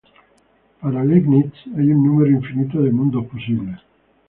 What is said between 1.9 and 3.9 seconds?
un número infinito de mundos posibles.